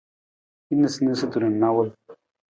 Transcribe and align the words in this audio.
Hin 0.69 0.79
niisaniisatu 0.85 1.39
na 1.43 1.49
nawul. 1.49 1.89